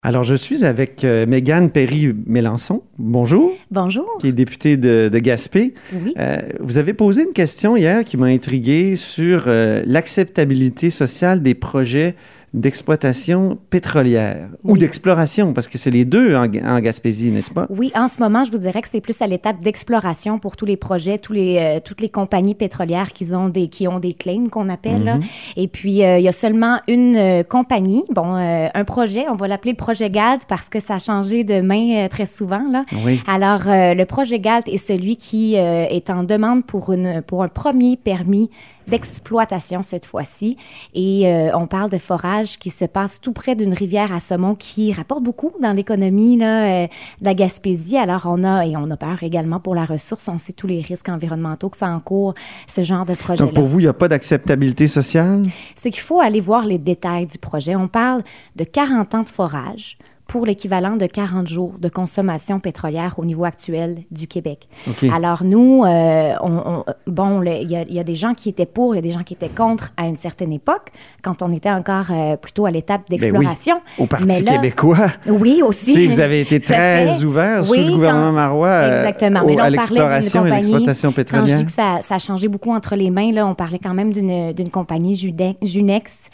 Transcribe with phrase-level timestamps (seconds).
[0.00, 2.84] Alors, je suis avec euh, Mégane Perry-Mélençon.
[2.98, 3.52] Bonjour.
[3.70, 4.08] Bonjour.
[4.20, 5.74] Qui est députée de, de Gaspé.
[5.92, 6.14] Oui.
[6.18, 11.54] Euh, vous avez posé une question hier qui m'a intrigué sur euh, l'acceptabilité sociale des
[11.54, 12.14] projets
[12.54, 17.66] d'exploitation pétrolière ou d'exploration, parce que c'est les deux en, en Gaspésie, n'est-ce pas?
[17.68, 20.64] Oui, en ce moment, je vous dirais que c'est plus à l'étape d'exploration pour tous
[20.64, 24.14] les projets, tous les, euh, toutes les compagnies pétrolières qui ont des, qui ont des
[24.14, 25.04] claims qu'on appelle.
[25.04, 25.18] là.
[25.58, 29.46] Et puis, euh, il y a seulement une euh, compagnie, bon, un projet, on va
[29.46, 32.66] l'appeler le projet GALT parce que ça a changé de main très souvent.
[32.70, 32.84] Là.
[33.04, 33.20] Oui.
[33.26, 37.42] Alors, euh, le projet GALT est celui qui euh, est en demande pour, une, pour
[37.42, 38.50] un premier permis
[38.88, 40.56] d'exploitation cette fois-ci.
[40.94, 44.54] Et euh, on parle de forage qui se passe tout près d'une rivière à saumon
[44.54, 46.86] qui rapporte beaucoup dans l'économie euh,
[47.20, 47.96] de la Gaspésie.
[47.96, 50.28] Alors, on a, et on a peur également pour la ressource.
[50.28, 52.34] On sait tous les risques environnementaux que ça encourt,
[52.66, 55.42] ce genre de projet-là Donc, pour vous, il n'y a pas d'acceptabilité sociale?
[55.76, 57.76] c'est qu'il faut aller voir les détails du projet.
[57.76, 58.22] On parle
[58.56, 59.98] de 40 ans de forage
[60.28, 64.68] pour l'équivalent de 40 jours de consommation pétrolière au niveau actuel du Québec.
[65.12, 68.50] Alors nous, euh, on, on- bon, il y, a- il y a des gens qui
[68.50, 70.88] étaient pour, il y a des gens qui étaient contre à une certaine époque,
[71.22, 73.76] quand on était encore euh, plutôt à l'étape d'exploration.
[73.96, 75.06] Ben Au Parti Mais là- québécois.
[75.26, 75.94] Oui, aussi.
[75.94, 77.24] Si vous avez été à très fait.
[77.24, 79.40] ouvert sous Oui, le gouvernement Marois euh, Exactement.
[79.40, 81.56] au- Mais là, à on d'une l'exploration et l'exploitation Quand je pétrolière.
[81.56, 84.12] dis que ça, ça a changé beaucoup entre les mains, là, on parlait quand même
[84.12, 86.28] d'une compagnie Junex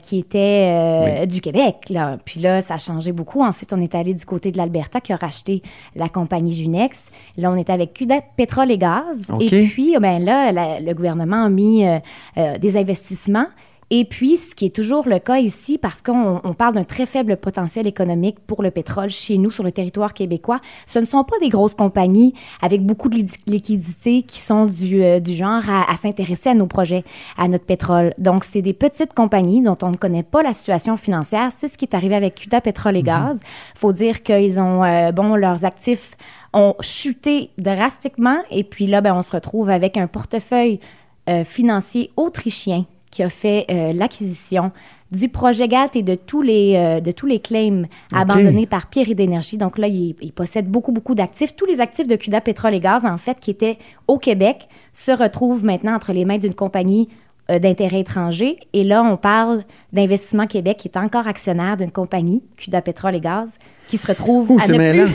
[0.00, 1.74] qui était du Québec.
[1.90, 2.18] Là.
[2.24, 3.31] Puis là, ça a changé beaucoup.
[3.40, 5.62] Ensuite, on est allé du côté de l'Alberta qui a racheté
[5.94, 7.10] la compagnie Junex.
[7.36, 9.26] Là, on était avec Cudet Pétrole et Gaz.
[9.40, 11.98] Et puis, ben là, la- le gouvernement a mis euh,
[12.36, 13.46] euh, des investissements.
[13.90, 17.04] Et puis, ce qui est toujours le cas ici, parce qu'on on parle d'un très
[17.04, 21.24] faible potentiel économique pour le pétrole chez nous, sur le territoire québécois, ce ne sont
[21.24, 22.32] pas des grosses compagnies
[22.62, 26.66] avec beaucoup de liquidités qui sont du, euh, du genre à, à s'intéresser à nos
[26.66, 27.04] projets,
[27.36, 28.14] à notre pétrole.
[28.18, 31.50] Donc, c'est des petites compagnies dont on ne connaît pas la situation financière.
[31.54, 33.40] C'est ce qui est arrivé avec Cuda Pétrole et Gaz.
[33.74, 36.16] faut dire qu'ils ont, euh, bon, leurs actifs
[36.52, 38.38] ont chuté drastiquement.
[38.50, 40.80] Et puis là, ben, on se retrouve avec un portefeuille
[41.28, 44.72] euh, financier autrichien qui a fait euh, l'acquisition
[45.12, 49.14] du projet GALT et de tous les, euh, de tous les claims abandonnés par Pierre
[49.14, 49.58] d'énergie.
[49.58, 51.54] Donc là, il, il possède beaucoup, beaucoup d'actifs.
[51.54, 53.78] Tous les actifs de CUDA Pétrole et Gaz, en fait, qui étaient
[54.08, 57.08] au Québec, se retrouvent maintenant entre les mains d'une compagnie
[57.50, 58.58] euh, d'intérêt étranger.
[58.72, 63.20] Et là, on parle d'Investissement Québec, qui est encore actionnaire d'une compagnie, CUDA Pétrole et
[63.20, 63.58] Gaz,
[63.88, 65.12] qui se retrouve Ouh, à, ne plus,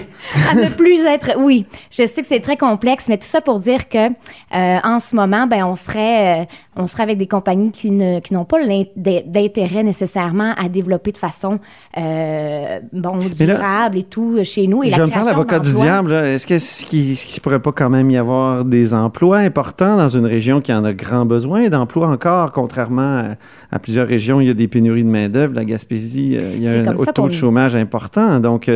[0.52, 1.32] à ne plus être...
[1.40, 5.00] Oui, je sais que c'est très complexe, mais tout ça pour dire que euh, en
[5.00, 6.46] ce moment, ben, on serait, euh,
[6.76, 8.58] on serait avec des compagnies qui ne qui n'ont pas
[8.96, 11.60] d'intérêt nécessairement à développer de façon
[11.98, 14.84] euh, bon, là, durable et tout chez nous.
[14.84, 16.12] Et Je la vais me faire l'avocat du diable.
[16.14, 19.98] Est-ce que ce qui, ce qui pourrait pas quand même y avoir des emplois importants
[19.98, 23.36] dans une région qui en a grand besoin d'emplois encore, contrairement à,
[23.72, 25.54] à plusieurs régions, il y a des pénuries de main d'œuvre.
[25.54, 28.40] La Gaspésie, euh, il y a un taux de chômage important.
[28.40, 28.70] Donc,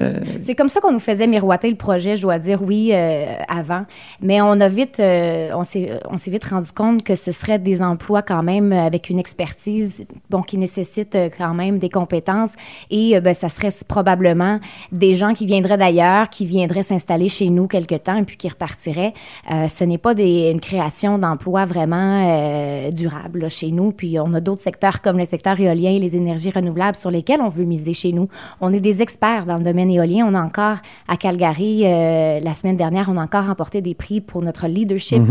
[0.00, 3.34] euh, C'est comme ça qu'on nous faisait miroiter le projet, je dois dire, oui, euh,
[3.48, 3.84] avant.
[4.20, 8.22] Mais on a vite, euh, on s'est, vite rendu compte que ce serait des emplois
[8.22, 12.52] quand même avec une expertise, bon, qui nécessite quand même des compétences.
[12.90, 14.60] Et ben, ça serait probablement
[14.92, 18.48] des gens qui viendraient d'ailleurs, qui viendraient s'installer chez nous quelque temps et puis qui
[18.48, 19.12] repartiraient.
[19.48, 23.92] Ce n'est pas une création d'emplois vraiment durable chez nous.
[23.92, 27.40] Puis on a d'autres secteurs comme le secteur éolien et les énergies renouvelables sur lesquels
[27.40, 28.28] on veut miser chez nous.
[28.60, 30.26] On est des experts dans le domaine éolien.
[30.26, 30.76] On a encore
[31.08, 35.22] à Calgary, euh, la semaine dernière, on a encore remporté des prix pour notre leadership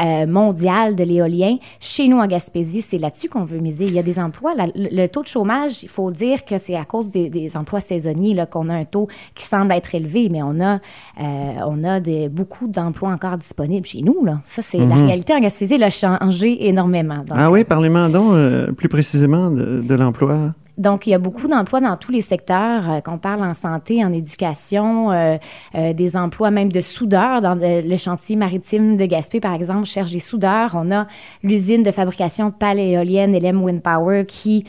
[0.00, 1.56] euh, mondial de l'éolien.
[1.80, 3.84] Chez nous, en Gaspésie, c'est là-dessus qu'on veut miser.
[3.86, 4.54] Il y a des emplois.
[4.54, 7.56] La- le, le taux de chômage, il faut dire que c'est à cause des, des
[7.56, 10.74] emplois saisonniers qu'on a un taux qui semble être élevé, mais on a,
[11.20, 14.24] euh, on a beaucoup d'emplois encore disponibles chez nous.
[14.24, 14.40] Là.
[14.46, 15.74] Ça, c'est la réalité en Gaspésie.
[15.74, 17.18] Elle a changé énormément.
[17.18, 18.34] Donc, ah oui, parlez-moi donc
[18.76, 20.54] plus précisément de, de l'emploi.
[20.78, 24.04] Donc, il y a beaucoup d'emplois dans tous les secteurs, euh, qu'on parle en santé,
[24.04, 25.36] en éducation, euh,
[25.74, 27.40] euh, des emplois même de soudeurs.
[27.42, 30.70] Dans le, le chantier maritime de Gaspé, par exemple, cherche des soudeurs.
[30.74, 31.06] On a
[31.42, 34.64] l'usine de fabrication de pales éoliennes, LM Wind Power, qui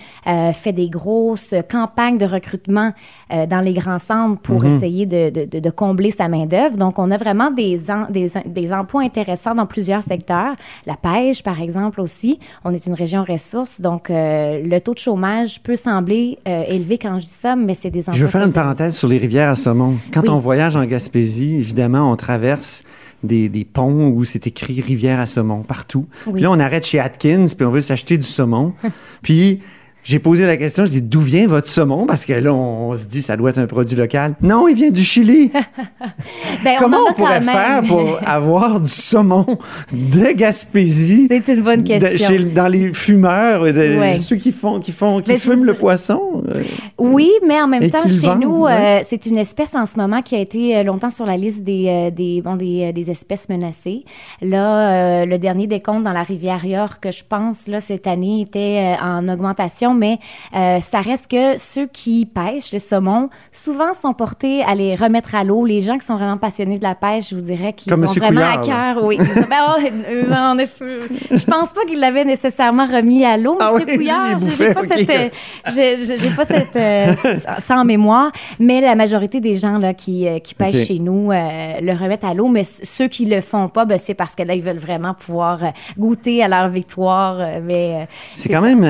[0.53, 2.91] fait des grosses campagnes de recrutement
[3.29, 6.77] dans les grands centres pour essayer de, de- de- de combler sa main-d'œuvre.
[6.77, 10.55] Donc, on a vraiment des, en- des, des emplois intéressants dans plusieurs secteurs.
[10.87, 12.39] La pêche, par exemple, aussi.
[12.65, 16.97] On est une région ressource, donc le taux de chômage peut sembler sembler euh, élevé
[16.97, 18.13] quand je dis ça, mais c'est des emplois.
[18.13, 19.95] Je veux faire une parenthèse sur les rivières à saumon.
[20.13, 20.29] Quand Oui.
[20.29, 22.83] on voyage en Gaspésie, évidemment, on traverse
[23.23, 26.05] des, des ponts où c'est écrit rivière à saumon partout.
[26.25, 26.33] Oui.
[26.33, 28.73] Puis là, on arrête chez Atkins, puis on veut s'acheter du saumon.
[29.21, 29.59] puis
[30.03, 32.05] j'ai posé la question, je dis d'où vient votre saumon?
[32.05, 34.33] Parce que là, on, on se dit ça doit être un produit local.
[34.41, 35.51] Non, il vient du Chili.
[36.63, 39.45] Ben, Comment en on, pourrait faire pour avoir du saumon
[39.93, 41.27] de Gaspésie?
[41.29, 42.27] C'est une bonne de- question.
[42.27, 44.19] chez- dans les fumeurs, de- Ouais.
[44.19, 46.61] ceux qui font qui font qui fument le poisson euh,
[46.97, 48.99] Oui, mais en même temps, chez vendent, nous, ouais.
[48.99, 51.63] euh, c'est une espèce en ce moment qui a été euh, longtemps sur la liste
[51.63, 54.03] des, des, bon, des, des espèces menacées.
[54.41, 58.41] Là, euh, le dernier décompte dans la rivière York, que je pense, là, cette année,
[58.41, 60.19] était en augmentation, mais
[60.55, 65.35] euh, ça reste que ceux qui pêchent le saumon, souvent sont portés à les remettre
[65.35, 65.65] à l'eau.
[65.65, 68.41] Les gens qui sont vraiment passionnés de la pêche, je vous dirais qu'ils ont vraiment
[68.41, 69.03] à cœur.
[69.03, 69.17] Oui.
[69.19, 70.23] Ils ont- ben, oh, euh,
[71.31, 74.39] je pense pas qu'il l'avait nécessairement remis à l'eau, Ah Monsieur oui, lui, il Couillard.
[74.57, 74.87] J'ai- pas ok.
[74.95, 77.13] cette, euh, j'ai pas cette euh,
[77.59, 82.23] sans mémoire, mais la majorité des gens là qui, qui pêchent chez nous le remettent
[82.23, 84.77] à l'eau, mais ceux qui le font pas, ben, c'est parce que là ils veulent
[84.77, 85.59] vraiment pouvoir
[85.97, 87.37] goûter à leur victoire.
[87.63, 88.83] mais C'est quand ça, même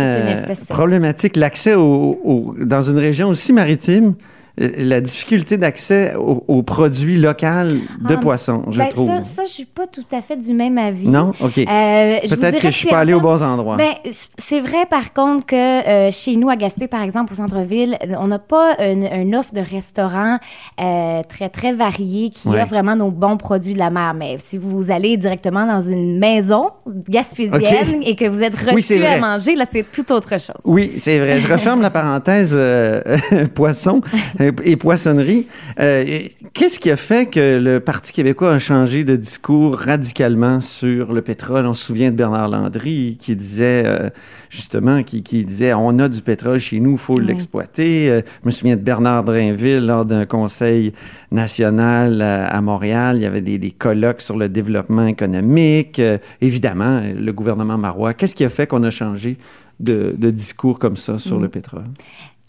[1.36, 4.16] L'accès dans une région aussi maritime,
[4.60, 7.80] la difficulté d'accès aux, aux produits locaux de
[8.14, 9.08] Ah, poissons, je ben, trouve.
[9.08, 11.08] Ça, ça, je suis pas tout à fait du même avis.
[11.08, 11.32] non?
[11.40, 11.58] OK.
[11.60, 13.78] Euh, Peut-être que je suis c'est pas allé aux bons endroits.
[13.78, 13.94] Ben,
[14.38, 18.28] c'est vrai, par contre, que euh, chez nous, à Gaspé, par exemple, au centre-ville, on
[18.28, 20.38] n'a pas une, une offre de restaurant
[20.82, 22.62] euh, très, très variée qui Ouais.
[22.62, 24.14] offre vraiment nos bons produits de la mer.
[24.14, 26.70] Mais si vous allez directement dans une maison
[27.08, 30.56] gaspésienne et que vous êtes Oui, reçu à manger, là, c'est tout autre chose.
[30.66, 31.40] Oui, c'est vrai.
[31.40, 33.02] Je referme la parenthèse euh,
[33.56, 34.02] poisson
[34.50, 35.48] euh, et poissonnerie.
[35.80, 36.24] Euh,
[36.54, 41.22] Qu'est-ce qui a fait que le Parti québécois a changé de discours radicalement sur le
[41.22, 41.66] pétrole?
[41.66, 44.10] On se souvient de Bernard Landry qui disait, euh,
[44.50, 47.26] justement, qui, qui disait, on a du pétrole chez nous, il faut Oui.
[47.26, 48.10] l'exploiter.
[48.10, 50.94] Euh, je me souviens de Bernard Drainville lors d'un conseil
[51.32, 53.18] national à Montréal.
[53.18, 56.02] Il y avait des, des colloques sur le développement économique.
[56.42, 58.14] Évidemment, le gouvernement marois.
[58.14, 59.38] Qu'est-ce qui a fait qu'on a changé
[59.80, 61.42] de, de discours comme ça sur Mm.
[61.44, 61.84] le pétrole?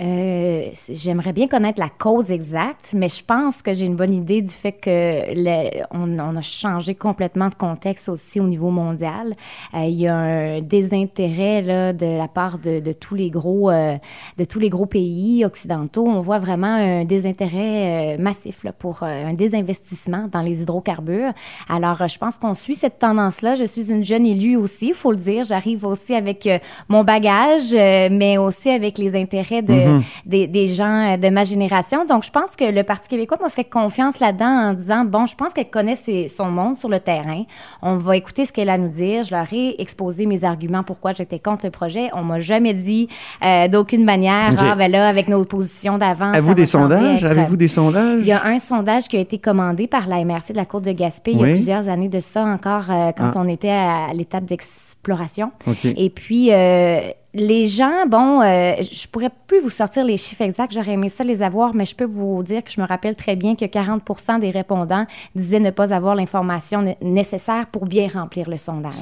[0.00, 4.40] Euh, J'aimerais bien connaître la cause exacte, mais je pense que j'ai une bonne idée
[4.40, 4.88] du fait que
[5.34, 9.34] le- on, on a changé complètement de contexte aussi au niveau mondial.
[9.74, 13.70] Euh, il y a un désintérêt là, de la part de, de tous les gros
[13.70, 13.96] euh,
[14.38, 16.06] de tous les gros pays occidentaux.
[16.06, 21.32] On voit vraiment un désintérêt euh, massif là, pour un désinvestissement dans les hydrocarbures.
[21.68, 23.54] Alors, je pense qu'on suit cette tendance-là.
[23.54, 25.44] Je suis une jeune élue aussi, faut le dire.
[25.44, 26.48] J'arrive aussi avec
[26.88, 29.89] mon bagage, mais aussi avec les intérêts de,
[30.26, 32.04] des, des gens euh, de ma génération.
[32.04, 35.34] Donc, je pense que le Parti québécois m'a fait confiance là-dedans en disant, bon, je
[35.36, 37.44] pense qu'elle connaît ses- son monde sur le terrain.
[37.82, 39.22] On va écouter ce qu'elle a à nous dire.
[39.22, 42.10] Je leur ai exposé mes arguments pourquoi j'étais contre le projet.
[42.12, 43.08] On m'a jamais dit
[43.44, 46.30] euh, d'aucune manière, ah, ben là, avec nos positions d'avant.
[46.32, 47.24] Avez-vous des sondages?
[47.24, 48.20] être- Avez-vous des sondages?
[48.20, 50.84] il y a un sondage qui a été commandé par la MRC de la Côte
[50.84, 53.36] de Gaspé il y a plusieurs années de ça encore, euh, quand Ah.
[53.36, 55.50] on était à l'étape d'exploration.
[55.84, 57.00] Et puis, euh,
[57.32, 61.22] les gens, bon, euh, je pourrais plus vous sortir les chiffres exacts, j'aurais aimé ça
[61.22, 64.40] les avoir, mais je peux vous dire que je me rappelle très bien que 40%
[64.40, 65.04] des répondants
[65.36, 68.94] disaient ne pas avoir l'information né- nécessaire pour bien remplir le sondage.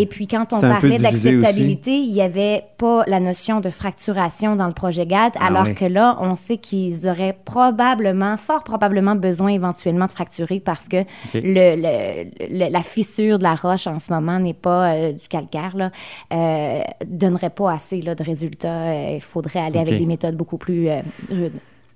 [0.00, 0.96] Et puis, quand on parlait
[1.42, 5.64] d'acceptabilité, il n'y avait pas la notion de fracturation dans le projet GAD, Ah alors
[5.64, 5.74] oui.
[5.74, 11.04] que là, on sait qu'ils auraient probablement, fort probablement besoin éventuellement de fracturer parce que
[11.34, 15.28] le, le- le- la fissure de la roche en ce moment n'est pas euh, du
[15.28, 15.90] calcaire, là,
[16.32, 18.68] euh, donnerait pas assez là, de résultats.
[18.68, 21.52] Euh, Il faudrait aller avec des méthodes beaucoup plus euh, rudes.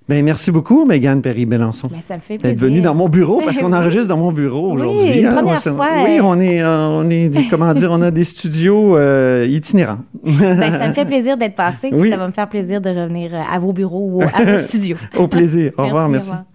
[0.07, 1.89] Ben, merci beaucoup, Mégane Perry-Belançon.
[1.91, 2.67] Mais ça me fait D'être plaisir.
[2.67, 3.73] venue dans mon bureau parce qu'on Oui.
[3.79, 5.19] enregistre dans mon bureau Oui, aujourd'hui.
[5.21, 5.33] une hein.
[5.33, 6.23] première On fois, Oui, euh.
[6.23, 9.97] on est, on est, comment dire, on a des studios euh, itinérants.
[10.23, 12.09] Ben, ça me fait plaisir d'être passé, puis Oui.
[12.11, 14.97] ça va me faire plaisir de revenir à vos bureaux ou à vos studios.
[15.17, 15.71] Au plaisir.
[15.77, 16.29] Au revoir, merci.
[16.29, 16.45] au revoir.